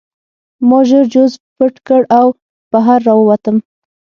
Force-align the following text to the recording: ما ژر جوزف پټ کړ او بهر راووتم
ما 0.67 0.79
ژر 0.89 1.05
جوزف 1.13 1.41
پټ 1.57 1.73
کړ 1.87 2.01
او 2.19 2.27
بهر 2.71 2.99
راووتم 3.07 3.57